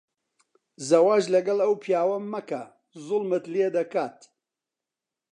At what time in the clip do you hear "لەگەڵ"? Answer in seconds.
1.33-1.57